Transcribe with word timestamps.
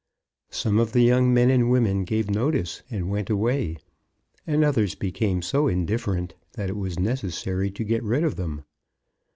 Some 0.49 0.79
of 0.79 0.93
the 0.93 1.01
young 1.03 1.31
men 1.31 1.51
and 1.51 1.69
women 1.69 2.05
gave 2.05 2.27
notice, 2.27 2.81
and 2.89 3.11
went 3.11 3.29
away; 3.29 3.77
and 4.47 4.63
others 4.65 4.95
became 4.95 5.43
so 5.43 5.67
indifferent 5.67 6.33
that 6.53 6.69
it 6.71 6.75
was 6.75 6.97
necessary 6.97 7.69
to 7.69 7.83
get 7.83 8.01
rid 8.01 8.23
of 8.23 8.35
them. 8.35 8.63